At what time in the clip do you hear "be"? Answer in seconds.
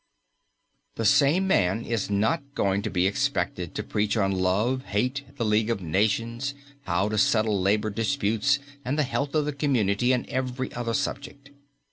2.89-3.05